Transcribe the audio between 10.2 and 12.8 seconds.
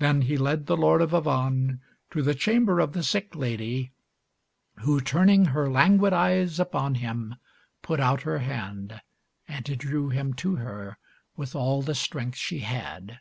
to her with all the strength she